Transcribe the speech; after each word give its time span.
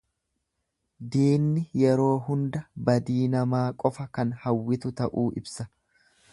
Diinni 1.15 1.65
yeroo 1.81 2.09
hunda 2.31 2.63
badii 2.89 3.29
namaa 3.35 3.63
qofa 3.85 4.09
kan 4.19 4.35
hawwitu 4.47 4.97
ta'uu 5.03 5.31
ibsa. 5.43 5.71